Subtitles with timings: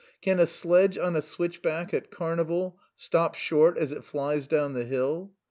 [0.19, 4.85] Can a sledge on a switchback at carnival stop short as it flies down the
[4.85, 5.33] hill?